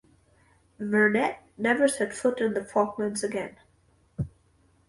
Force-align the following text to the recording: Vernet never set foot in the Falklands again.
Vernet 0.79 1.37
never 1.59 1.87
set 1.87 2.11
foot 2.11 2.41
in 2.41 2.55
the 2.55 2.63
Falklands 2.65 3.23
again. 3.23 3.55